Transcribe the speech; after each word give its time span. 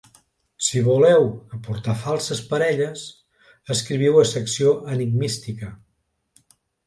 Si 0.67 0.79
voleu 0.85 1.25
aportar 1.57 1.93
falses 2.05 2.41
parelles, 2.53 3.03
escriviu 3.75 4.17
a 4.21 4.25
Secció 4.31 4.73
Enigmística. 4.95 5.71